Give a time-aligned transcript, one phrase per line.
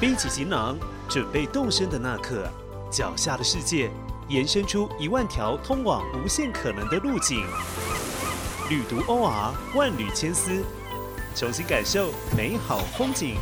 [0.00, 0.78] 背起行囊，
[1.10, 2.50] 准备动身的那刻，
[2.90, 3.90] 脚下的世界
[4.30, 7.44] 延伸出一万条通往无限可能的路径。
[8.70, 10.64] 旅途 OR 万缕千丝，
[11.36, 13.36] 重新感受美好风景。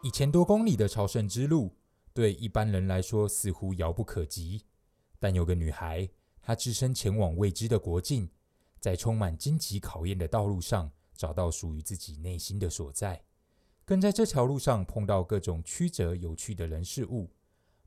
[0.00, 1.76] 一千多公里的朝圣之路，
[2.14, 4.62] 对一般人来说似乎遥不可及。
[5.20, 6.08] 但有个女孩，
[6.42, 8.28] 他只身前往未知的国境，
[8.80, 13.22] 在充满荆棘考验的道路上，找到属于自己内心的所在。
[13.84, 17.30] 更在这条路上碰到各种曲折有趣的人事物，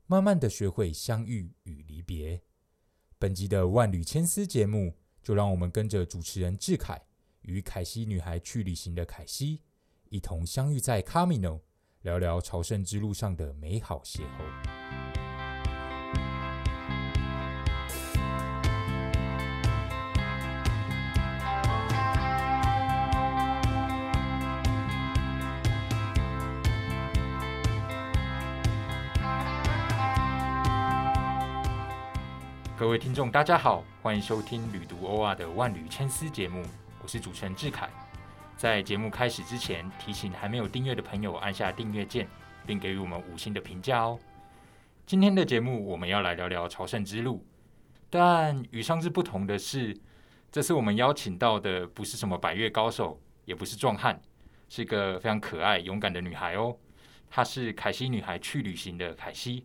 [0.06, 2.42] 慢慢的学会相遇与离别。
[3.18, 7.00] 本集的万缕千丝节目，就让我们跟着主持人志凯
[7.42, 9.62] 与凯西女孩去旅行的凯西，
[10.08, 11.60] 一同相遇在 Camino。
[12.02, 14.75] 聊聊朝圣之路上的美好邂逅。
[32.78, 36.62] 各位听众，大家好，欢迎收听《旅读欧亚的万缕千丝》节目，
[37.02, 37.88] 我是主持人志凯。
[38.54, 42.28] 在节目开始之前，提醒还没有订阅的朋友按下订阅键，
[42.66, 44.18] 并给予我们五星的评价哦。
[45.06, 47.42] 今天的节目我们要来聊聊朝圣之路，
[48.10, 49.98] 但与上次不同的是，
[50.52, 54.20] 这次我们邀请到的不是什么百越高手，也不是壮汉，
[54.68, 56.76] 是个非常可爱勇敢的女孩哦。
[57.30, 59.64] 她是凯西女孩去旅行的凯西。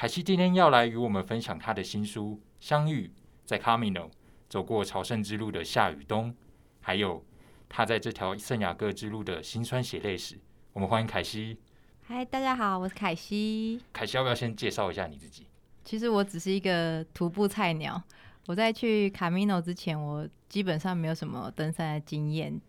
[0.00, 3.10] 凯西今天要来与我们分享他的新书《相遇
[3.44, 4.04] 在 Camino》，
[4.48, 6.32] 走过朝圣之路的夏与冬，
[6.80, 7.24] 还有。
[7.68, 10.38] 他在这条圣雅各之路的辛酸血泪史，
[10.72, 11.58] 我们欢迎凯西。
[12.06, 13.80] 嗨，大家好，我是凯西。
[13.92, 15.48] 凯西，要不要先介绍一下你自己？
[15.84, 18.00] 其实我只是一个徒步菜鸟。
[18.46, 22.60] 我在去卡米诺之前，我基本上没有什么登山的经验。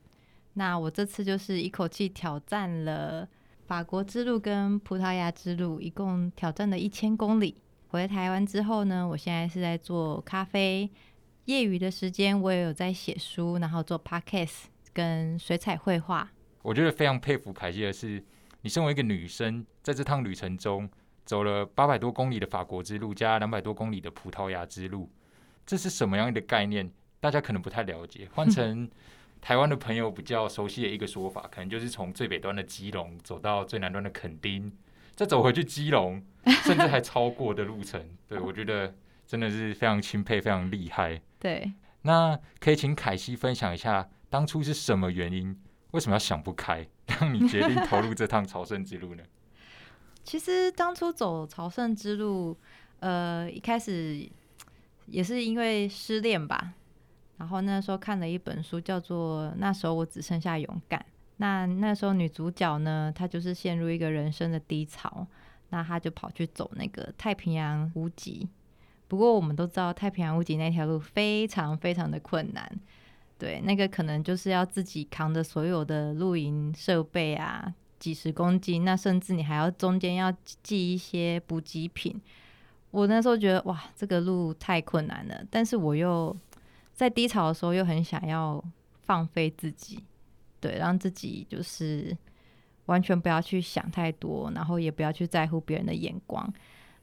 [0.53, 3.29] 那我这次就是一口气挑战了
[3.69, 7.55] 法国之路跟葡萄牙之路，一共挑战了一千公里。
[7.89, 10.89] 回台湾之后呢，我现在是在做咖啡。
[11.45, 14.63] 业余的时间，我也有在写书，然后做 podcast。
[14.91, 16.27] 跟水彩绘画，
[16.63, 18.25] 我觉得非常佩服凯西的是，
[18.61, 20.89] 你身为一个女生，在这趟旅程中
[21.23, 25.07] 走了八百多公里的法国之路，加两百多公里的葡萄牙之路，
[25.63, 26.89] 这是什么样的概念？
[27.19, 28.27] 大家可能不太了解。
[28.33, 28.89] 换成
[29.41, 34.71] 台湾的朋友比较熟悉的一个说法，可能就是从最北端的基隆走到最南端的垦丁，
[35.15, 36.23] 再走回去基隆，
[36.63, 38.03] 甚至还超过的路程。
[38.27, 38.93] 对我觉得
[39.25, 41.21] 真的是非常钦佩，非常厉害。
[41.39, 44.09] 对，那可以请凯西分享一下。
[44.29, 45.59] 当初是什么原因？
[45.91, 46.87] 为什么要想不开，
[47.19, 49.23] 让你决定投入这趟朝圣之路呢？
[50.23, 52.55] 其实当初走朝圣之路，
[52.99, 54.29] 呃，一开始
[55.07, 56.73] 也是因为失恋吧。
[57.39, 60.99] 然后那时候看了一本书，叫做《那时候我只剩下勇敢》。
[61.37, 65.25] 那那时候女主角呢，她就是陷入一个人生的低潮，
[65.69, 68.47] 那她就跑去走那个太平洋屋脊。
[69.07, 72.69] 不过我们都知道，太平洋屋脊那条路非常非常的困难。
[73.37, 80.29] 对，那个可能就是要自己扛着所有的露营设备啊，几十公斤，那甚至你还要中间要
[80.61, 82.21] 寄一些补给品。
[82.91, 86.35] 我那时候觉得哇，这个路太困难了，但是我又
[86.99, 88.61] 在低潮的时候又很想要
[89.03, 90.03] 放飞自己，
[90.59, 92.13] 对，让自己就是
[92.87, 96.53] 完全不要去想太多，然后也不要去在乎别人的眼光。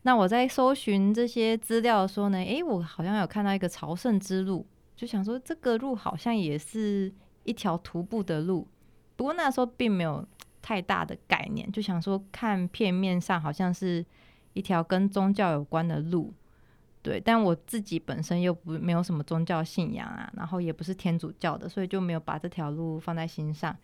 [0.02, 4.66] 那我在搜寻这些资料的时候呢，诶，我好像有看到一个朝圣之路。
[4.94, 7.10] 就想说这个路好像也是
[7.44, 8.68] 一条徒步的路，
[9.16, 10.22] 不过那时候并没有
[10.60, 14.04] 太大的概念，就想说看片面上好像是
[14.52, 16.34] 一条跟宗教有关的路，
[17.06, 23.76] 对，但我自己本身又不没有什么宗教信仰啊，然后也不是天主教的，所以就没有把这条路放在心上。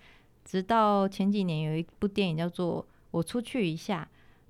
[0.45, 2.83] 直到前几年有一部电影叫做
[3.13, 4.03] 《我出去一下》，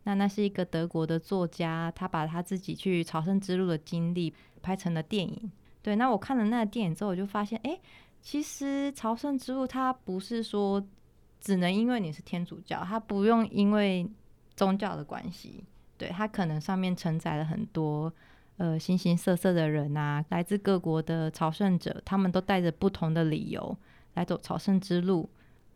[0.04, 4.32] 那那是一个德国的作家，他把他自己去朝圣之路的经历
[4.62, 5.52] 拍成了电影。
[5.82, 7.78] 对，那我看了那个电影之后，我就发现，哎，
[8.22, 10.82] 其实朝圣之路它不是说
[11.42, 14.10] 只能因为你是天主教，它不用因为
[14.56, 15.62] 宗教的关系，
[15.98, 18.10] 对，它可能上面承载了很多
[18.56, 23.76] 呃形形色色的人啊，来自各国的朝圣者，他们都带着不同的理由
[24.14, 25.28] 来走朝圣之路。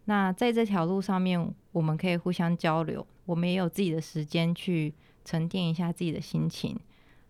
[0.04, 4.94] 那在这条路上面，我们可以互相交流，我们也有自己的时间去
[5.24, 6.78] 沉淀一下自己的心情，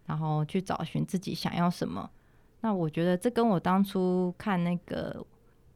[0.04, 2.10] 然后去找寻自己想要什么。
[2.60, 5.24] 那我觉得这跟我当初看那个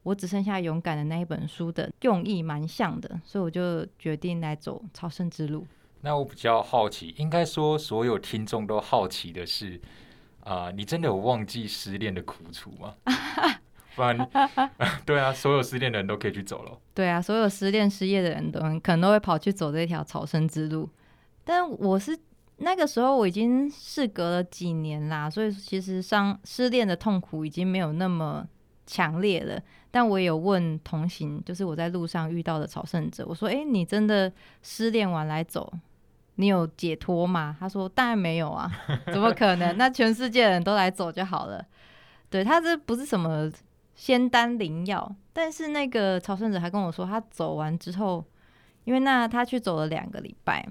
[0.02, 5.66] 我只剩下勇敢的那一本书的用意蛮像的，所以我就决定来走朝圣之路。
[6.02, 9.80] 那我比较好奇，应该说所有听众都好奇的是，
[10.44, 12.94] 啊、你真的有忘记失恋的苦楚吗？
[13.94, 14.16] 不然，
[15.04, 16.78] 对啊，所有失恋的人都可以去走了。
[16.94, 20.88] 对啊，所有失恋失业的人都可能都会跑去走这条朝圣之路。
[21.44, 22.16] 但我是
[22.58, 28.46] 那个时候我已经事隔了几年啦，所以其实伤失恋的痛苦已经没有那么
[28.86, 29.60] 强烈了。
[29.90, 34.32] 但我也有问同行，就是我在路上遇到的朝圣者，我说：“诶，你真的
[34.62, 35.70] 失恋完来走，
[36.36, 38.70] 你有解脱吗？”他说：“当然没有啊，
[39.12, 39.76] 怎么可能？
[39.76, 41.64] 那全世界人都来走就好了。”
[42.30, 43.50] 对他这不是什么
[43.94, 48.24] 仙丹灵药，但是那个朝圣者还跟我说，他走完之后，
[48.84, 50.66] 因为那他去走了两个礼拜，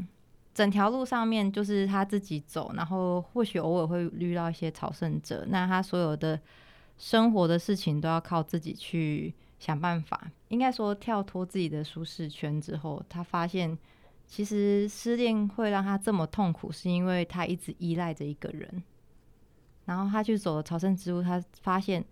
[0.53, 6.39] 整条路上面就是他自己走，然后或许偶尔会遇到一些朝圣者，那他所有的
[6.97, 10.31] 生活的事情都要靠自己去想办法。
[10.47, 13.77] 应该说跳脱自己的舒适圈之后，他发现
[14.29, 18.81] 其实失恋会让他这么痛苦，是因为他一直依赖着一个人。
[19.85, 22.05] 然后他去走了朝圣之路，他发现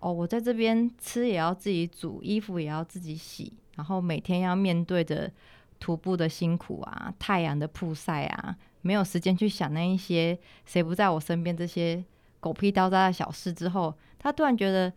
[0.00, 5.30] 哦，我在这边吃也要自己煮，衣服也要自己洗，然后每天要面对着
[5.78, 10.36] 徒步的辛苦啊，太阳的曝晒啊，没有时间去想那一些
[10.66, 12.04] 谁不在我身边这些
[12.40, 13.52] 狗屁叨叨的小事。
[13.52, 14.92] 之后，他突然觉得，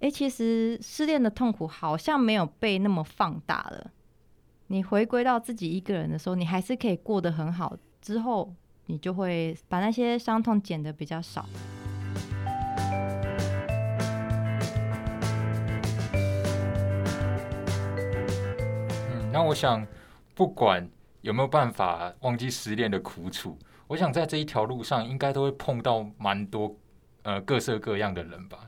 [0.00, 3.90] 哎，其实失恋的痛苦好像没有被那么放大了。
[4.68, 7.76] 你回归到自己一个人的时候，你还是可以过得很好。
[8.02, 8.52] 之后，
[8.86, 11.46] 你就会把那些伤痛减得比较少。
[19.12, 19.86] 嗯，那我想，
[20.34, 20.88] 不管
[21.20, 26.76] 有没有办法忘记失恋的苦楚，我想在这一条路上应该都会碰到蛮多
[27.22, 28.58] 呃各色各样的人吧。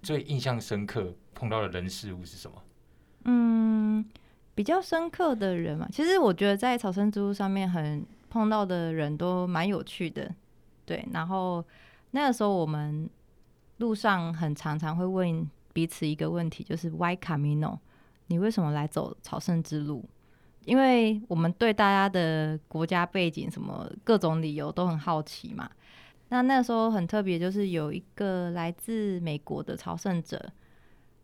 [0.00, 2.62] 最印象深刻碰到的人事物是什么？
[3.24, 4.04] 嗯，
[4.60, 10.30] 比较深刻的人嘛，其实我觉得在草生之路上面很碰到的人都蛮有趣的，
[10.84, 11.02] 对。
[11.14, 11.64] 然后
[12.10, 13.08] 那个时候我们
[13.78, 17.78] 路上很常常会问彼此一个问题，就是 Why Camino？
[18.26, 20.04] 你为什么来走朝圣之路？
[20.66, 25.70] 因为我们对大家的国家背景、什么各种理由都很好奇嘛。
[26.28, 30.52] 那那时候很特别，就是有一个来自美国的朝圣者，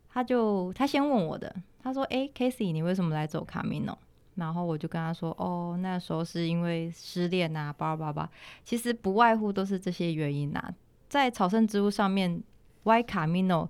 [0.09, 3.97] 他就他先问我的，他说：“诶，Casey，你为什么来走卡米诺？”
[4.35, 8.29] 然后我就跟他说：“哦，那时候是因为失恋啊，叭叭叭。
[8.63, 10.73] 其实不外乎都是这些原因啊。
[11.09, 12.43] 在朝圣之路上面
[12.83, 13.69] ，Y 卡米诺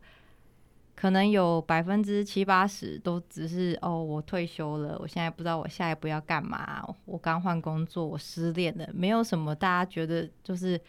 [0.95, 10.79] 可能有百分之七八十都只是哦，我退休了，我现在不知道我下一步要干嘛，我刚换工作，我失恋了，没有什么大家觉得就是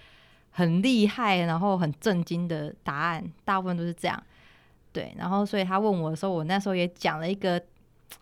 [0.50, 4.20] 很厉害，然后很震惊的答案，大部分都是这样。
[4.98, 7.62] 对，然后所以他问我的时候，我那时候也讲了一个。”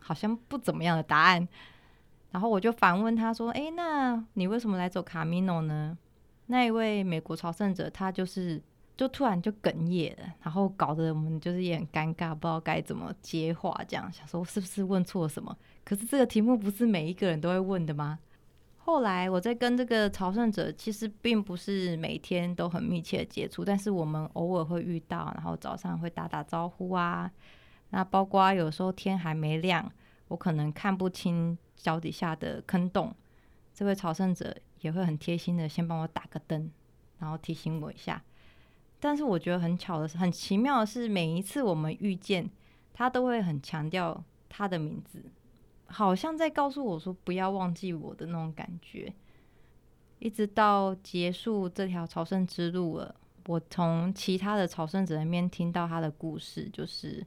[0.00, 1.48] 好像不怎么样的答案，
[2.32, 5.96] 然后我就反问他说：“诶，那你为什么来走卡米诺呢？”
[6.46, 8.60] 那一位美国朝圣者他就是
[8.96, 15.56] 就突然就哽咽了，然后搞得我们就是也很尴尬，不知道该怎么接话，这样想说是不是问错什么？
[15.84, 18.18] 可是这个题目不是每一个人都会问的吗？
[18.86, 27.28] 后来我在跟这个朝圣者其实并不是每天都很密切的接触，但是我们偶尔会遇到，然后早上会打打招呼啊。
[27.90, 29.90] 那包括有时候天还没亮，
[30.28, 33.12] 我可能看不清脚底下的坑洞，
[33.74, 36.70] 这位朝圣者也会很贴心的先帮我打个灯，
[37.18, 38.22] 然后提醒我一下。
[39.00, 42.48] 但是我觉得很巧的是，很奇妙的是，每一次我们遇见
[42.94, 45.24] 他，都会很强调他的名字，
[45.86, 49.12] 好像在告诉我说不要忘记我的那种感觉。
[50.18, 53.14] 一直到结束这条朝圣之路了，
[53.46, 57.26] 我从其他的朝圣者那边听到他的故事，就是。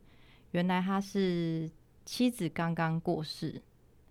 [0.52, 1.70] 原来他是
[2.06, 3.62] 妻子刚刚过世，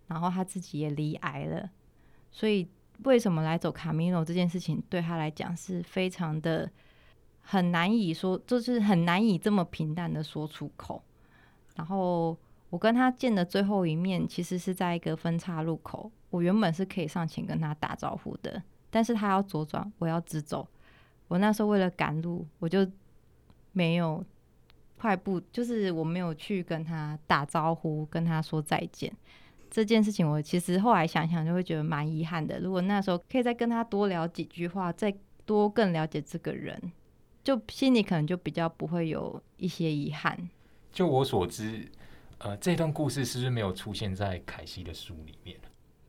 [0.07, 1.69] 然后他自己也离癌了，
[2.31, 2.69] 所以
[3.03, 6.71] 为什么来走卡米诺这件事情对他来讲是非常的
[7.41, 11.03] 很难以说，就是很难以这么平淡的说出口。
[11.75, 12.39] 然后
[12.71, 20.69] 我跟他见的最后一面，其实是在一个分岔路口，我原本是可以上前跟他打招呼的，但是他要左转，我要直走。
[21.29, 22.87] 我那时候为了赶路，我就
[23.73, 24.25] 没有。
[25.01, 29.13] 快步就是我没有去跟他打招呼，跟他说再见
[29.71, 32.59] 这件事情，我其实后来想想就会觉得蛮遗憾的。
[32.59, 36.91] 如果那时候可以再跟他多聊几句话，再多更了解这个人，
[37.45, 40.51] 就心里可能就比较不会有一些遗憾。
[40.91, 41.89] 就我所知，
[42.39, 45.57] 呃，这段故事是不是没有出现在凯西的书里面？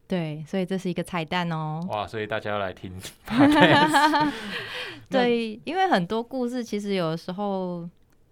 [0.08, 1.86] 对，所以这是一个彩蛋哦。
[1.90, 2.94] 哇，所以大家要来听。
[5.10, 7.90] 对，因为很多故事其实有的时候。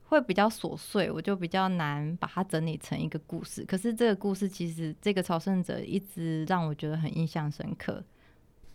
[0.10, 3.66] 会比较琐碎，我就比较难把它整理成一个故事。
[3.66, 8.02] 可是这个故事其实这个朝圣者一直让我觉得很印象深刻。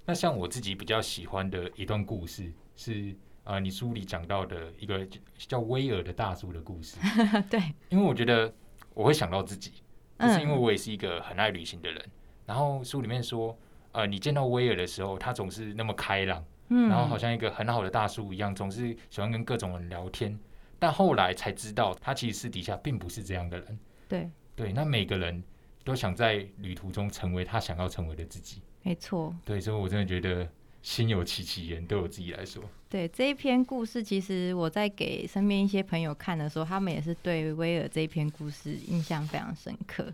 [0.05, 6.99] 那像我自己比较喜欢的一段故事，是呃你书里讲到的一个叫威尔的大叔的故事。
[7.49, 8.53] 对，因为我觉得
[8.95, 9.73] 我会想到自己，
[10.19, 12.05] 就是因为嗯我也是一个很爱旅行的人。
[12.47, 13.57] 然后书里面说，
[13.93, 20.39] 呃，你见到威尔的时候，他总是那么开朗，嗯，然后好像一个很好的大叔一样，总是喜欢跟各种人聊天。
[20.79, 23.79] 但后来才知道，他其实私底下并不是这样的人。
[24.09, 25.43] 对，对，那每个人
[25.85, 28.61] 都想在旅途中成为他想要成为的自己。
[28.83, 29.33] 没错。
[29.45, 30.47] 对，所以我真的觉得
[30.83, 32.63] 心有戚戚焉，对我自己来说。
[32.89, 40.13] 对这一篇故事，其实我在给身边一些朋友看的时候，他们也是对威尔这一篇故事印象非常深刻，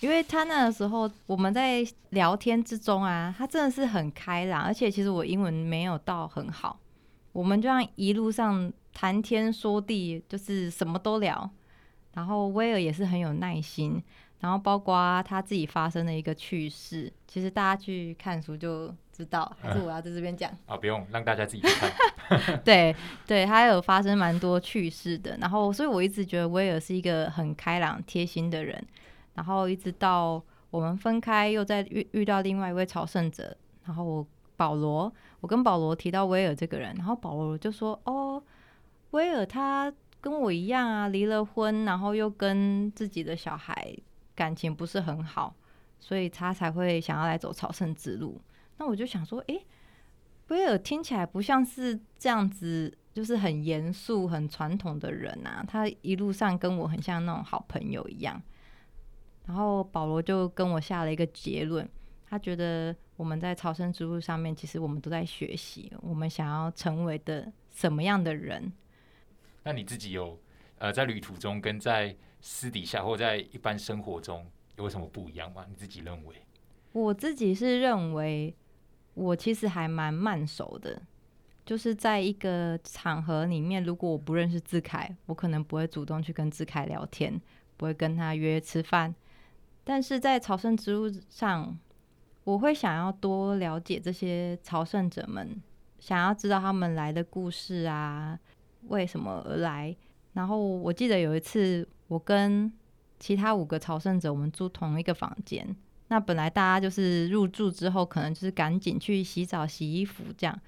[0.00, 6.80] 因为他那个时候我们在聊天之中啊，他真的是很开朗，而且其实我英文没有到很好，
[7.32, 11.48] 我们就像一路上谈天说地，就是什么都聊，
[12.14, 14.02] 然后威尔也是很有耐心。
[14.40, 18.90] 然后包括他自己发生的一个趣事，其实大家去看书就
[19.24, 20.50] 知道，还是我要在这边讲。
[20.66, 22.60] 啊，不用让大家自己去看。
[22.64, 22.94] 对
[23.26, 25.36] 对，他有发生蛮多趣事的。
[25.40, 28.82] 然后，所以我一直觉得威尔是一个很开朗、贴心的人。
[29.34, 35.10] 然后一直到我们分开，又在遇遇到另外一位朝圣者，然后我保罗，
[35.40, 38.42] 我跟保罗提到威尔这个人，然后保罗就说：“哦，
[39.12, 43.96] 威尔他跟我一样啊，离了婚，然后又跟自己的小孩
[44.34, 45.54] 感情不是很好，
[45.98, 48.40] 所以他才会想要来走朝圣之路。”
[48.80, 49.62] 那我就想说，诶，
[50.48, 55.62] 威尔听起来不像是这样子，就是很严肃、很传统的人啊。
[55.68, 58.42] 他一路上跟我很像那种好朋友一样。
[59.44, 61.86] 然后保罗就跟我下了一个结论，
[62.26, 68.72] 他觉得我们在朝圣之路上面，其实我们都在学习，我们想要成为的什么样的人。
[69.62, 70.40] 那你自己有
[70.78, 75.66] 呃在旅途中跟在私底下或在一般生活中有什么不一样吗？
[75.68, 76.34] 你自己认为？
[76.92, 78.52] 我自己是认为，
[79.20, 81.02] 我其实还蛮慢熟的，
[81.66, 87.38] 就是在一个场合里面，如果我不认识志凯，我可能不会主动去跟志凯聊天，
[87.76, 89.14] 不会跟他约吃饭。
[89.84, 91.78] 但是在朝圣之路上，
[92.44, 95.60] 我会想要多了解这些朝圣者们，
[95.98, 98.38] 想要知道他们来的故事啊，
[98.88, 99.94] 为什么而来。
[100.32, 102.72] 然后我记得有一次，我跟
[103.18, 105.76] 其他五个朝圣者，我们住同一个房间。
[106.10, 110.60] 那本来大家就是入住之后，可能就是赶紧去洗澡、洗衣服这样。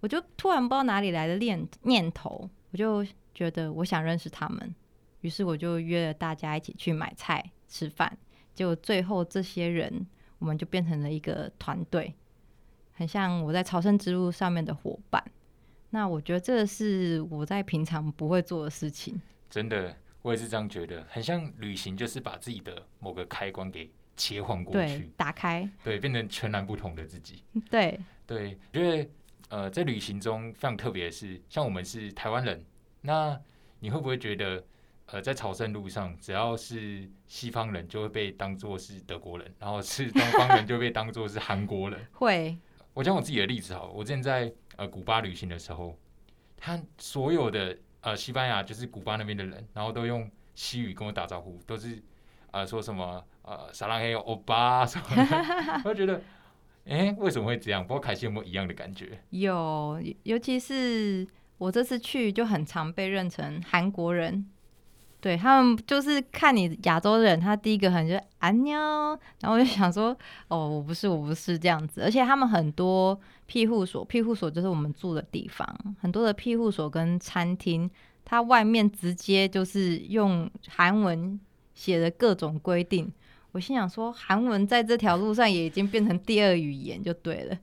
[0.00, 3.02] 我就突然不知道哪里来的念念头，我就
[3.34, 4.74] 觉得我想认识他们，
[5.22, 8.14] 于是我就约了大家一起去买菜、吃饭。
[8.54, 10.06] 结果最后这些人，
[10.38, 12.14] 我们就变成了一个团队，
[12.92, 15.24] 很像我在朝圣之路上面的伙伴。
[15.88, 19.18] 那我觉得这是我在平常不会做的事情。
[19.48, 27.42] 真的，我也是这样觉得，很像旅行，就是把自己的某个开关给切换过去，，打开，对，变成全然不同的自己。
[27.70, 29.10] 对，对，因为
[29.48, 32.64] 呃，在旅行中非常特别的是，像我们是台湾人，
[33.02, 33.40] 那
[33.80, 34.64] 你会不会觉得，
[35.06, 42.06] 呃，在朝圣路上，只要是西方人就会被当作是德国人，然后是东方人就被当作是韩国人？
[42.12, 42.56] 会，
[42.94, 45.96] 我讲我自己的例子好了，我之前在呃古巴旅行的时候，
[46.56, 52.02] 他所有的呃西班牙就是古巴那边的人，然后都用西语跟我打招呼，都是
[52.54, 56.22] 呃说什么呃撒浪嘿欧巴什么的，我觉得，
[56.86, 57.82] 哎、为什么会这样？
[57.84, 59.18] 不过凯西有没有一样的感觉？
[59.30, 61.26] 有，尤其是
[61.58, 64.46] 我这次去就很常被认成韩国人，
[65.20, 68.78] 对他们就是看你亚洲人，他第一个很就是安妞，
[69.40, 75.66] 然后我就想说，哦，我不是，我不是这样子，而且他们很多庇护所，庇护所就是我们住的地方，
[76.00, 77.90] 很多的庇护所跟餐厅，
[78.24, 81.40] 它外面直接就是用韩文
[81.74, 83.12] 写的各种规定。
[83.52, 87.58] 我心想说，韩文在这条路上也已经变成第二语言，就对了。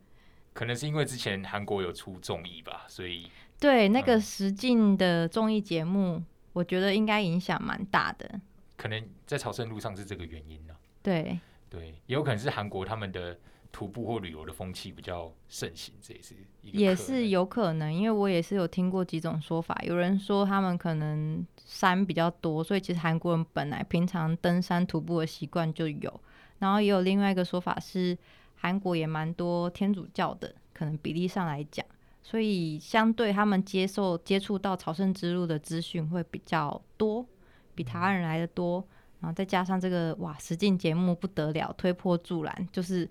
[0.54, 8.40] 可能是因为之前韩国有出综艺吧，所以对，那个嗯实境的综艺节目，我觉得应该影响蛮大的。
[8.76, 11.38] 可能在朝圣路上是这个原因呢、对，
[11.70, 13.38] 对，也有可能是韩国他们的
[13.72, 26.20] 徒步或旅游的风气比较盛行，这也是一个也是有可能，因为我也是有听过几种说法，有人说他们可能山比较多，所以其实韩国人本来平常登山徒步的习惯就有。
[26.58, 28.16] 然后也有另外一个说法是，
[28.54, 31.84] 韩国也蛮多天主教的，可能比例上来讲，
[32.22, 37.26] 所以相对他们接受接触到朝圣之路的资讯会比较多，
[37.74, 38.86] 比台湾人来的多。
[39.20, 43.08] 然后再加上这个哇，实境节目不得了，推波助澜，就是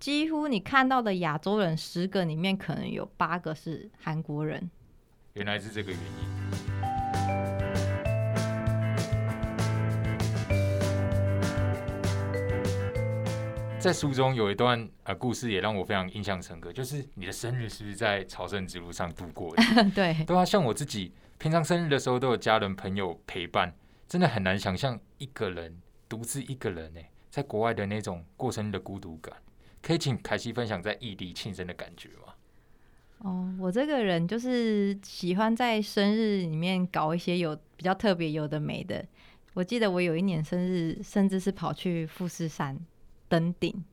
[0.00, 4.70] 几乎你看到的亚洲人十个里面，可能有八个是韩国人。
[5.32, 6.34] 原来是这个原因。
[13.78, 19.62] 在书中有一段呃故事也让我非常印象深刻，就是你的生日是不是在朝圣之路上度过的？
[19.94, 23.74] 对，对啊，像我自己平常生日的时候都有家人朋友陪伴，
[24.08, 29.34] 真的很难想象一个人独自一个人呢，在国外的那种过生日的孤独感。
[29.84, 32.34] 可以请凯西分享在异地庆生的感觉吗？
[33.18, 39.04] 哦，我这个人就是喜欢在生日里面搞一些有比较特别有的没的。
[39.52, 42.78] 我记得我有一年生日，甚至是跑去富士山
[43.28, 43.84] 登顶，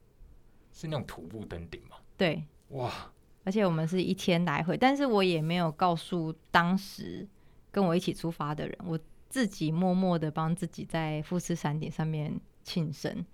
[0.72, 1.98] 是那种徒步登顶吗？
[2.16, 3.12] 对，哇！
[3.44, 7.28] 而且我们是一天来回，但是我也没有告诉当时
[7.70, 13.26] 跟我一起出发的人，我自己默默的帮自己在富士山顶上面庆生。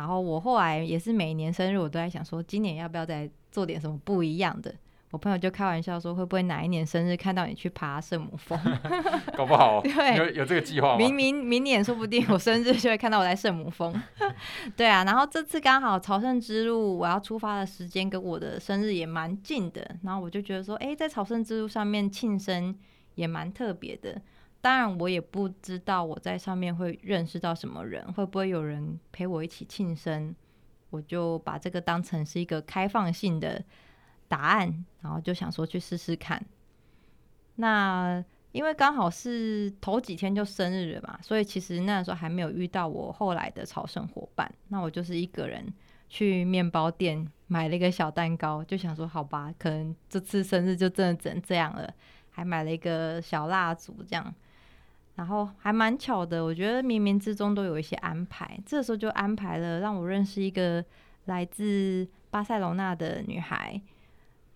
[0.00, 4.74] 然后我后来也是每年生日，我都在想说，今年要不要再做点什么不一样的。
[5.10, 8.58] 我朋友就开玩笑说，会不会哪一年生日看到你去爬圣母峰？
[9.36, 10.96] 搞不好对有有这个计划吗？
[11.04, 13.92] 明明明年说不定我生日就会看到我在圣母峰。
[14.74, 22.74] 对啊，然后这次刚好朝圣之路我要出发的时间跟我的生日也蛮近的，然后我就觉得说，哎，在朝圣之路上面庆生
[23.16, 24.18] 也蛮特别的。
[24.60, 30.34] 当然，我也不知道我在上面会认识到什么人，会不会有人陪我一起庆生？
[30.90, 33.62] 我就把这个当成是一个开放性的
[34.28, 36.44] 答案，然后就想说去试试看。
[37.54, 44.52] 那因为刚好是头几天就生日了嘛，所以其实那时候还没有遇到我后来的朝圣伙伴。
[44.68, 45.72] 那我就是一个人
[46.08, 51.88] 去面包店买了一个小蛋糕，就想说好吧，可能这次生日就真的只能这样了。
[52.28, 54.34] 还买了一个小蜡烛，这样。
[55.20, 58.58] 然后还蛮巧的，我觉得冥冥之中都有一些安排。
[58.64, 60.82] 这时候就安排了让我认识一个
[61.26, 63.78] 来自巴塞罗那的女孩。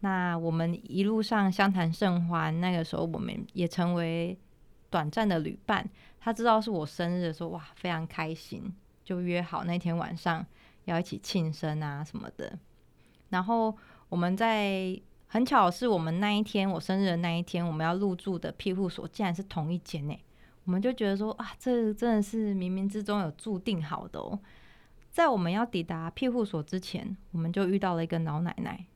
[0.00, 4.34] 那我们一路上相谈甚欢，那个时候我们也成为
[4.88, 5.86] 短暂的旅伴。
[6.18, 10.46] 她知道是我生日的时候，哇，非常开心，就约好那天晚上
[10.86, 12.58] 要一起庆生啊什么的。
[13.28, 13.76] 然后
[14.08, 20.18] 我们在很巧是我们那一天我生日的那一天，我们要入住的庇护所竟然是同一间呢。
[20.64, 24.38] 我们就觉得说啊，这真的是冥冥之中有注定好的哦。
[25.10, 28.86] 在我们要抵达庇护所之前，我们就遇到了一个老奶奶，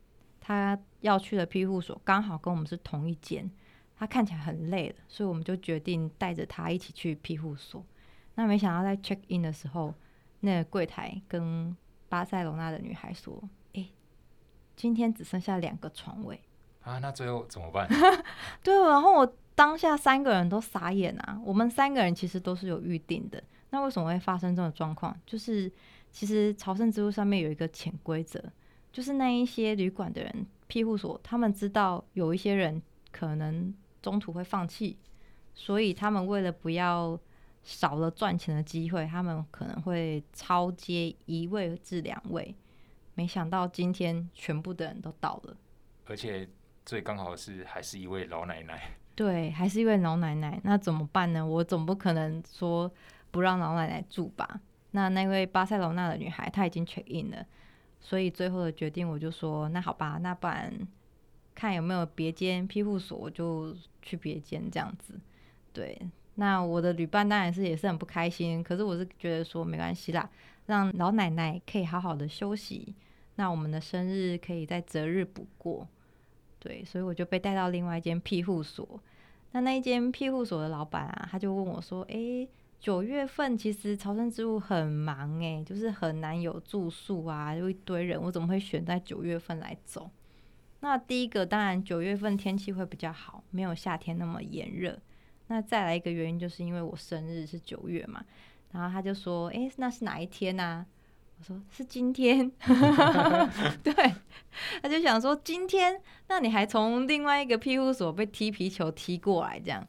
[0.40, 3.48] 她要去的庇护所刚好跟我们是同一间，
[3.96, 7.84] 她看起来很累了，所以我们就决定带着她一起去庇护所。
[8.34, 9.94] 那没想到在 check in 的时候，
[10.40, 11.76] 那个柜台跟
[12.08, 13.40] 巴塞罗那的女孩说
[13.74, 13.86] ：“哎，
[14.74, 16.40] 今天只剩下两个床位
[16.82, 17.86] 啊，那最后怎么办？”
[18.64, 19.36] 对，然后我。
[19.58, 21.36] 当下三个人都傻眼啊！
[21.44, 25.20] 我们三个人其实都是有预定的，那为什么会发生这种状况？
[25.26, 25.68] 就是
[26.12, 28.40] 其实朝圣之路上面有一个潜规则，
[28.92, 34.96] 就是那一些旅馆的人、庇护所，他们知道有一些人可能中途会放弃，
[35.56, 37.18] 所以他们为了不要
[37.64, 42.54] 少了赚钱的机会，他们可能会超接一位至两位。
[43.16, 45.56] 没想到今天全部的人都到了，
[46.06, 46.48] 而且
[46.86, 48.92] 最刚好是还是一位老奶奶。
[49.18, 51.44] 对，还是一位老奶奶，那怎么办呢？
[51.44, 52.88] 我总不可能说
[53.32, 54.60] 不让老奶奶住吧？
[54.92, 57.44] 那那位巴塞罗那的女孩她已经 check in 了，
[58.00, 60.72] 所以最后的决定我就说，那好吧，那不然
[61.52, 65.18] 看有没有别间庇护所，我就去别间这样子。
[65.72, 66.00] 对，
[66.36, 70.30] 那我的旅伴当然是也是很不开心，可是我是觉得说没关系啦，
[70.66, 72.94] 让老奶奶可以好好的休息，
[73.34, 75.88] 那我们的生日可以在择日补过。
[76.58, 79.00] 对，所以我就被带到另外一间庇护所。
[79.52, 90.10] 那那一间庇护所的老板啊，他就问我说：“诶，九月份其实朝圣之路很忙诶，就是很难有住宿啊，就一堆人，我怎么会选在九月份来走？”
[90.80, 94.98] 那第一个当然九月份天气会比较好，没有夏天那么炎热。
[95.46, 98.24] 那再来一个原因，就是因为我生日是九月嘛。
[98.70, 100.84] 然后他就说：“诶，那是哪一天呢？”
[101.38, 102.50] 我说是今天，
[103.82, 103.94] 对，
[104.82, 109.86] 他就想说今天，那你还从另外一个庇护所被踢皮球踢过来，这样，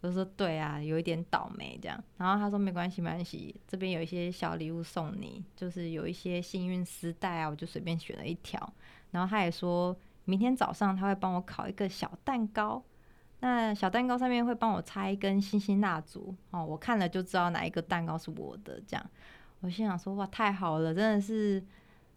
[0.00, 2.02] 我说对啊，有一点倒霉这样。
[2.18, 8.72] 然后他说没关系，没关系，这边有一些小礼物送你，就是有一些幸运丝带啊，我就随便选了一条。
[9.10, 12.80] 然后他也说明天早上他会帮我烤一个小蛋糕，
[13.40, 19.10] 那小蛋糕上面会帮我插一根星星蜡烛哦，我看了就知道哪一个蛋糕是我的这样。
[19.62, 21.62] 我心想说哇，太好了，真的是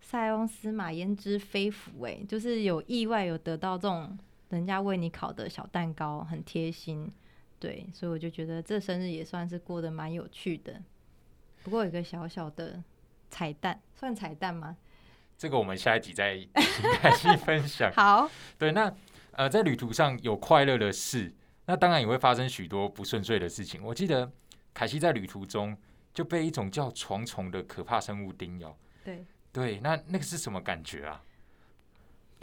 [0.01, 4.17] 塞翁失马焉知非福哎，就是有意外有得到这种
[4.49, 7.08] 人家为你烤的小蛋糕，很贴心，
[7.60, 10.81] 对，所以我就觉得这生日也算是过得蛮有趣的。
[11.63, 12.81] 不过有个小小的
[13.29, 14.75] 彩蛋，算彩蛋吗？
[15.38, 16.39] 这个我们下一集再
[16.99, 17.91] 开心分享。
[17.93, 18.27] 好，
[18.58, 18.91] 对，那
[19.34, 21.31] 呃，在旅途上有快乐的事，
[21.67, 23.84] 那当然也会发生许多不顺遂的事情。
[23.84, 24.31] 我记得
[24.73, 25.77] 凯西在旅途中。
[26.15, 28.75] 就被一种叫床虫的可怕生物叮咬。
[29.04, 29.23] 对，
[29.54, 31.21] 对，那那个是什么感觉啊？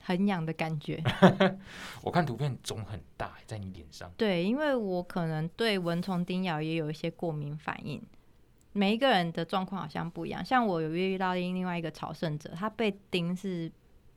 [0.05, 1.03] 很痒的感觉。
[2.03, 4.13] 我看图片肿很大，在你脸上。
[4.17, 8.01] 对，因为我可能对蚊虫叮咬也有一些过敏反应。
[8.73, 13.71] 每一个人的状况好像不一样，像我有遇到另外一个朝圣者，他被叮是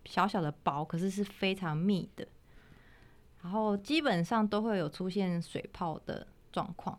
[0.06, 2.28] 小小的包，可是是非常密的，
[3.44, 6.98] 然后基本上都会有出现水泡的状况，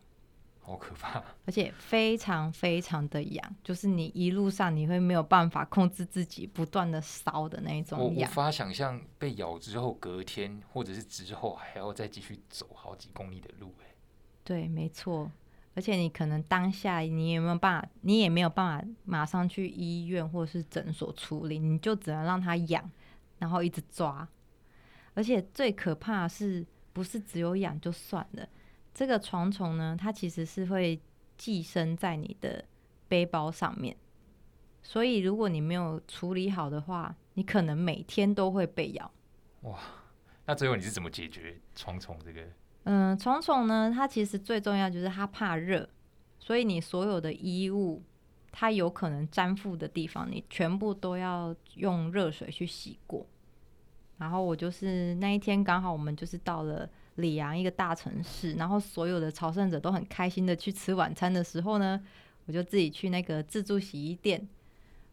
[0.67, 8.29] 好可怕， 而且非常非常的痒，就是你一路上你会没有办法控制自己，不断的烧的那一我种痒。
[8.29, 13.95] 无法想象被咬之后隔天或者是之后还要再继续走好几公里的路、欸，
[14.43, 15.31] 对，没错。
[15.77, 22.91] 而且你可能当下你也没有办法，你也没有办法马上去医院或是诊所处理，你就只能让它痒，
[23.39, 24.27] 然后一直抓。
[25.15, 28.49] 而且最可怕的是，不是只有痒就算了，
[28.97, 30.99] 这个床虫呢，它其实是会
[31.37, 32.65] 寄生在你的
[33.09, 33.95] 背包上面，
[34.83, 39.13] 所以如果你没有处理好的话，你可能每天都会被咬。
[39.65, 39.79] 哇
[40.47, 42.41] 那最后你是怎么解决床虫这个？
[42.85, 45.87] 嗯，虫虫呢，它其实最重要就是它怕热，
[46.39, 48.03] 所以你所有的衣物，
[48.51, 53.27] 它有可能粘附的地方，你全部都要用热水去洗过。
[54.17, 62.01] 然后我就是那一天刚好我们就是到了里昂一个大城市，然后所有的朝圣者都很开心的去吃晚餐的时候呢，
[62.47, 64.49] 我就自己去那个自助洗衣店，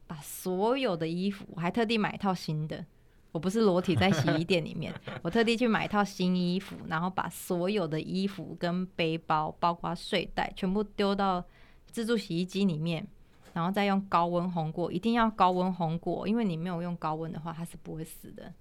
[0.06, 2.86] 把所有的衣服，我还特地买一套新的。
[3.32, 11.44] 我不是裸体在洗衣店里面，我特地去买一套新衣服，然后把所有的衣服跟背包，包括睡袋，全部丢到
[11.88, 13.08] 自助洗衣机里面，
[13.54, 18.54] 然后再用高温烘过，一定要高温烘过，因为你没有用高温的话，它是不会死的。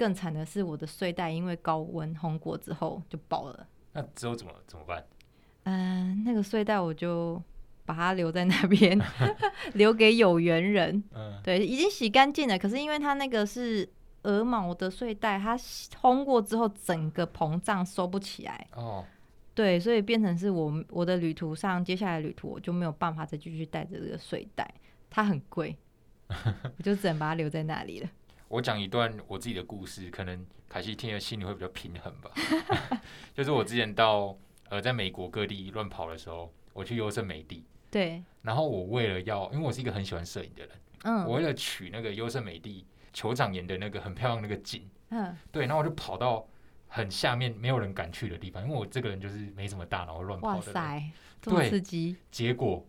[0.00, 3.66] 更惨的是，我的睡袋因为高温烘过之后就爆了。
[3.92, 5.04] 那之后怎么怎么办？
[5.64, 7.40] 嗯、那个睡袋我就
[7.84, 8.98] 把它留在那边，
[9.74, 11.04] 留给有缘人。
[11.12, 12.58] 嗯，对，已经洗干净了。
[12.58, 13.86] 可是因为它那个是
[14.22, 15.54] 鹅毛的睡袋，它
[16.00, 19.04] 烘过之后整个膨胀收不起来，哦，
[19.54, 24.74] 对，所以变成是我我的旅途上，接下来旅途我就没有办法再继续带着这个睡袋，
[25.10, 25.76] 它很贵，
[26.78, 28.08] 我就只能把它留在那里了。
[28.50, 32.32] 我讲一段我自己的故事，可能凯西听了心里会比较平衡吧。
[33.32, 34.36] 就是我之前到
[34.68, 40.70] 呃在美国各地乱跑的时候，我去优胜美地，对，然后我为了要，因为我是一个很喜欢摄影的人，
[41.04, 42.84] 嗯，我为了取那个优胜美地
[43.14, 46.44] 酋长岩的那个很漂亮那个景，嗯，对，然后我就跑到
[46.88, 50.74] 很下面没有人敢去的地方，因为我这个人就是没什么大脑乱跑的人。
[50.74, 52.84] 塞，这么对刺激结果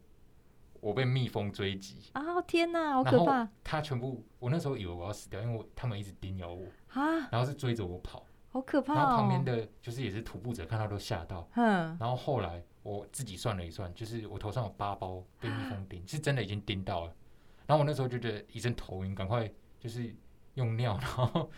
[0.82, 2.41] 我被蜜蜂追击，啊！
[2.41, 3.48] 天哪，好可怕。
[3.63, 9.17] 它全部，我那时候以为我要死掉，因为我他们一直叮咬我，啊，然后是追着我跑，好可怕然后哦！
[9.17, 17.13] 旁边的就是也是徒步者看到都吓到，嗯，然后后来我自己算了一算，就是我头上有八包被蜜蜂叮，是真的已经叮到了，
[17.67, 20.13] 然后我那时候就觉得一阵头晕，赶快就是
[20.56, 21.50] 用尿， 然后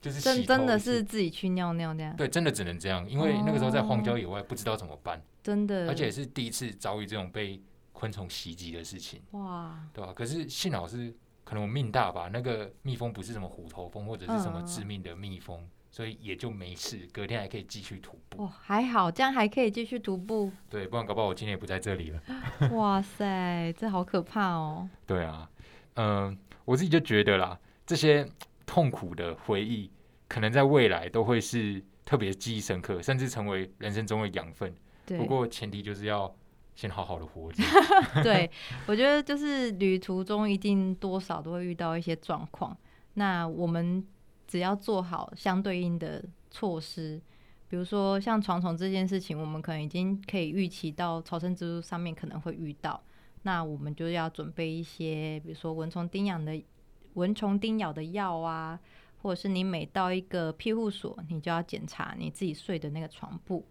[0.00, 4.18] 就是真真的是自己去尿尿这样，对，真的只能这样，因为那个时候在荒郊哦。
[4.18, 7.62] 野外，不知道怎么办，真的，而且也是第一次遭遇这种被
[8.00, 18.44] 昆虫袭击的事情，哇，对吧、可是幸好是可能我命大吧，那个蜜蜂不是什么虎头蜂或者是什么嗯致命的蜜蜂，所以也就没事，隔天还可以继续徒步。
[18.44, 20.50] 哇，还好，这样还可以继续徒步。
[20.70, 22.22] 对，不然搞不好我今天也不在这里了。
[22.72, 24.88] 哇塞，这好可怕哦！
[25.06, 25.50] 对啊，
[25.96, 28.26] 嗯、我自己就觉得啦，这些
[28.64, 29.90] 痛苦的回忆，
[30.26, 34.74] 可能在未来都会是特别记忆深刻，甚至成为人生中的养分。
[35.04, 36.34] 对不，过前提就是要
[36.80, 37.62] 先好好的活着。
[38.24, 38.50] 对
[38.86, 42.74] 我觉得就是旅途中一定多少都会遇到一些状况，
[43.14, 44.02] 那我们
[44.46, 47.20] 只要做好相对应的措施，
[47.68, 52.98] 比如说像床虫这件事情，我们可能已经可以预期到朝圣之路上面可能会遇到，
[53.42, 56.64] 那我们就要准备一些，比如说蚊虫叮咬的
[57.12, 58.80] 蚊虫叮咬的药啊，
[59.20, 63.66] 或者是你每到一个庇护所，你就要检查你自己睡的那个床铺。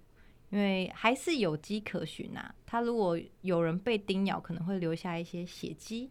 [0.50, 2.54] 因为还是有迹可循啊。
[2.66, 6.10] 它如果有人被叮咬，可能会留下一些血迹。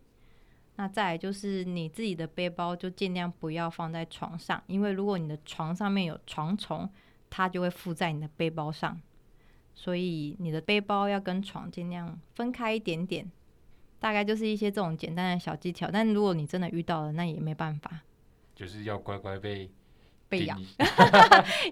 [0.76, 6.88] 那再就是你自己的背包，就尽量不要放在床上，因为如果你的床上面有床虫，
[7.28, 9.00] 它就会附在你的背包上。
[9.74, 13.30] 所以你的背包要跟床尽量分开一点点。
[14.00, 18.02] 大概就是一些这种简单的小技巧，但如果你真的遇到了，那也没办法，
[18.54, 19.68] 就是要乖乖被
[20.28, 20.56] 被被咬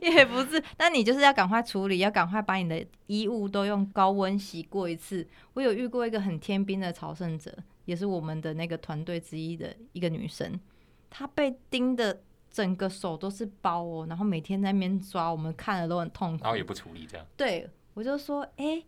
[0.01, 5.27] 也不是，那你就是要赶快处理，要赶快把你的衣物都用高温洗过一次。
[5.55, 10.59] 我有遇过一个很天兵的朝圣者，也是我们的那个团队之一的一个女生，
[11.11, 16.57] 她被叮的整个手都是包哦，然后每天在那边抓，我们看了都很痛苦然后。
[16.57, 17.27] 也不处理这样。
[17.37, 18.83] 对我就说，哎、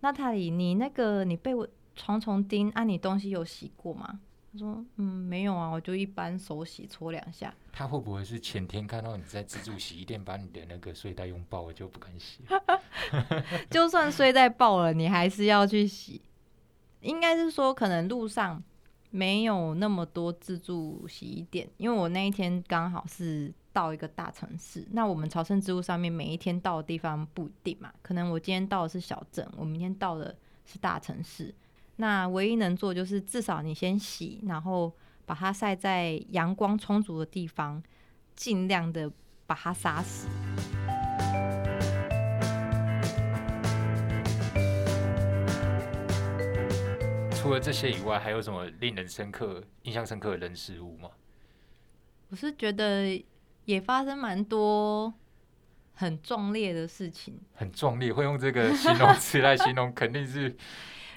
[0.00, 4.20] 娜塔莉，你那个你被我床虫叮啊，你东西有洗过吗？
[4.54, 7.52] 他说：“嗯，没有啊，我就一般手洗搓两下。
[7.72, 12.44] 他会不会是前天看到你在自助洗衣店把你的那个睡袋用爆了就不敢洗？
[13.68, 16.22] 就算睡袋爆了，你还是要去洗。
[17.00, 18.62] 应该是说，可能路上
[19.10, 24.86] 没有那么多自助洗衣店，因为我那一天刚好是到一个大城市。
[24.92, 31.52] 那我们朝圣之路上面每一天到的地方不一定嘛，可能我今天到的是小镇，我明天到的是大城市。
[31.96, 34.92] 那唯一能做就是至少你先洗，然后
[35.24, 37.80] 把它晒在阳光充足的地方，
[38.34, 39.08] 尽量的
[39.46, 40.26] 把它杀死。
[47.36, 51.08] 除了这些以外，还有什么令人深刻、印象深刻的人事物吗？
[52.30, 53.24] 我是觉得
[53.66, 55.14] 也发生蛮多
[55.92, 60.56] 很壮烈的事情，很壮烈，会用这个形容词来形容， 肯定是。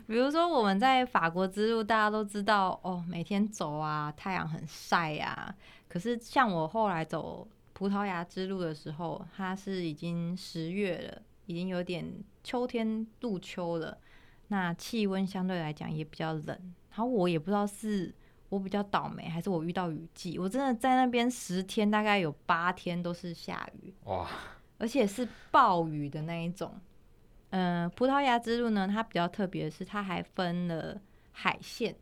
[0.07, 5.53] 比如说我们在法国之路，大家都知道哦，每天走啊，太阳很晒呀。
[5.89, 12.09] 可是像我后来走葡萄牙之路的时候，它是已经十月了，已经有点
[12.41, 13.97] 秋天入秋了。
[14.47, 16.47] 那气温相对来讲也比较冷，
[16.91, 18.15] 然后我也不知道是
[18.47, 20.39] 我比较倒霉，还是我遇到雨季。
[20.39, 24.25] 我真的在那边十天，大概有八天都是下雨，哇！
[24.77, 26.73] 而且是暴雨的那一种。
[27.59, 31.95] 嗯，葡萄牙之路呢，它比较特别的是，它还分了海线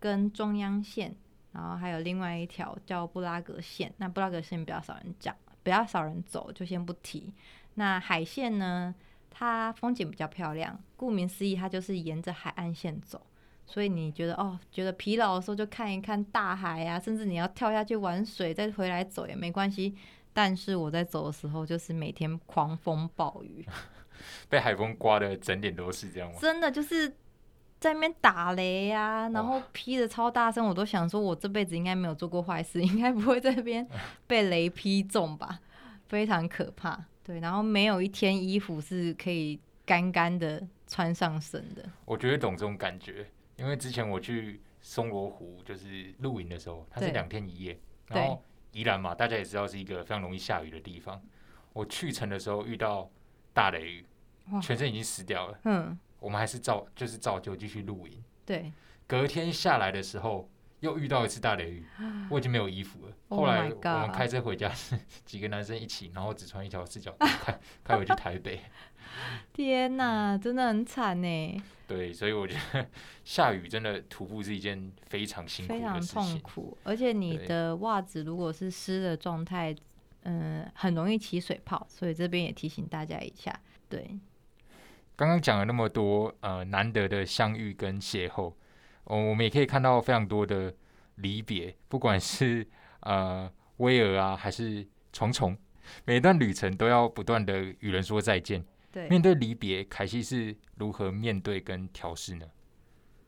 [0.00, 1.14] 跟中央线，
[1.52, 3.92] 然后还有另外一条叫布拉格线。
[3.98, 7.30] 那布拉格线比较少人讲，比较少人走，就先不提。
[7.74, 8.94] 那海线呢？
[9.28, 13.20] 它风景比较漂亮，顾名思义，它就是沿着海岸线走，
[13.66, 19.94] 所以你觉得哦，觉得疲劳的时候就看一看大海啊，甚至你要跳下去玩水再回来走也没关系。
[20.32, 23.66] 但是我在走的时候，就是每天狂风暴雨，
[24.48, 26.38] 被海风刮的整脸都是这样吗？
[26.40, 27.08] 真的就是
[27.78, 33.86] 在那边打雷呀，然后劈的超大声，我都想说，我这辈子应该没有做过坏事， 应该不会在那边
[34.26, 35.60] 被雷劈中吧，
[36.08, 37.04] 非常可怕。
[37.22, 41.84] 对，然后没有一天衣服是可以干干的穿上身的。
[42.04, 43.26] 我觉得懂这种感觉，
[43.56, 51.20] 因为之前我去松罗湖就是露营的时候，它是两天一夜，然后宜兰嘛，大家也知道是一个非常容易下雨的地方。
[51.72, 53.10] 我去程的时候遇到
[53.56, 54.04] 大雷雨，
[54.60, 55.58] 全身已经湿掉了。
[55.64, 58.22] 嗯，我们还是照就是照旧继续露营。
[58.44, 58.70] 对，
[59.06, 60.48] 隔天下来的时候。
[60.80, 61.86] 又遇到一次大雷雨，
[62.30, 63.12] 我已经没有衣服了。
[63.30, 68.60] 后来我们开车回家是几个男生一起，然后只穿一条四角开开 回去台北。
[69.54, 71.62] 天哪，真的很惨呢。
[71.88, 72.86] 对，所以我觉得
[73.24, 79.74] 下雨真的徒步是一件非常辛苦、非常痛苦，而且你的袜子如果是湿的状态，
[80.26, 81.86] 嗯，很容易起水泡。
[81.88, 83.58] 所以这边也提醒大家一下。
[83.88, 84.18] 对，
[85.14, 88.52] 刚刚讲了那么多呃难得的相遇跟邂逅。
[89.04, 90.74] 哦，我们也可以看到非常多的
[91.16, 92.66] 离别，不管是
[93.02, 95.56] 呃威尔啊，还是重重，
[96.04, 98.64] 每一段旅程都要不断的与人说再见。
[98.90, 102.46] 对，面对离别，凯西是如何面对跟调试呢？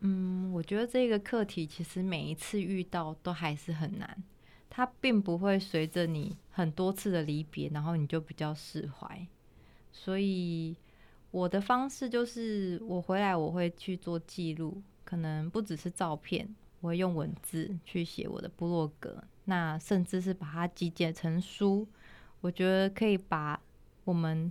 [0.00, 4.22] 嗯，我觉得这个课题其实每一次遇到都还是很难，
[4.70, 9.26] 它并不会随着你很多次的离别，然后你就比较释怀。
[9.92, 10.76] 所以
[11.30, 14.82] 我的方式就是，我回来我会去做记录。
[15.04, 21.88] 可能不只是照片，我会用文字去写我的部落格，那甚至是把它集结成书。
[22.42, 23.58] 我觉得可以把
[24.04, 24.50] 我们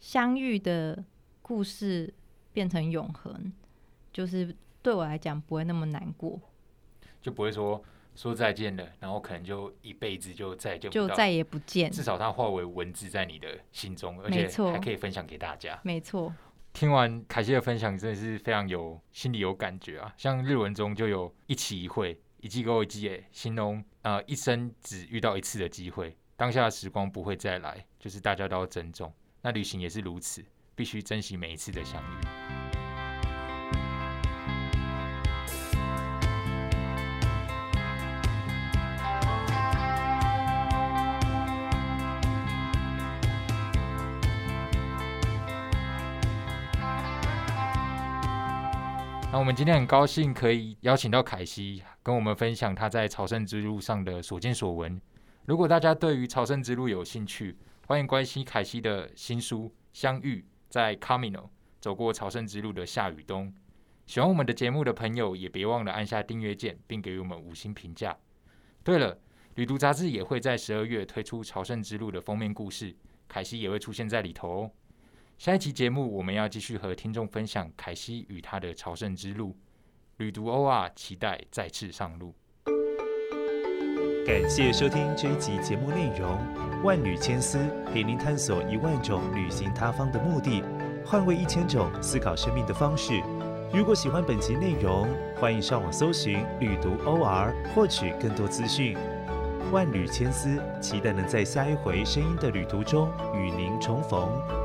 [0.00, 1.04] 相遇的
[1.42, 2.12] 故事
[2.52, 3.52] 变成永恒，
[4.12, 6.40] 就是对我来讲不会那么难过，
[7.22, 7.80] 就不会说
[8.14, 11.90] 说再见了，然后可能就一辈子就再就就再也不见。
[11.90, 15.78] 至少它化为文字在你的心中，而且还可以分享给大家。
[15.82, 16.32] 没错。
[16.72, 20.12] 听完凯西的分享，真的是非常有心里有感觉啊！
[20.16, 29.12] 像日文中就有一期一会，一季够一季诶，形容呃一生只遇到一次的机会，当下的时光不会再来，就是大家都要珍重。
[29.40, 32.43] 那旅行也是如此，必须珍惜每一次的相遇。
[49.34, 55.00] 那我们今天很高兴可以邀请到凯西，跟我们分享他在朝圣之路上的所见所闻。
[55.44, 61.48] 如果大家对于朝圣之路有兴趣，欢迎关心凯西的新书《相遇在 Camino
[61.80, 63.48] 走过朝圣之路的夏与冬》。
[64.06, 68.16] 喜欢我们的节目的朋友，也别忘了按下订阅键，并给予我们五星评价。
[68.84, 69.18] 对了，
[69.56, 72.94] 旅读杂志也会在十二月推出朝圣之路的封面故事，
[73.26, 74.70] 凯西也会出现在里头哦。
[75.36, 79.56] 下一期节目，我们要继续和听众分享凯西与他的朝圣之路。
[80.18, 82.34] 旅途 OR 期待再次上路。
[84.24, 86.38] 感谢收听这一集节目内容，
[86.82, 87.58] 万缕千丝
[87.92, 90.62] 陪您探索一万种旅行他方的目的，
[91.04, 93.20] 换位一千种思考生命的方式。
[93.72, 98.96] 如果喜欢本集内容，欢迎上网搜寻旅读 OR 获取更多资讯。
[99.72, 104.63] 万缕千丝，期待能在下一回声音的旅途中与您重逢。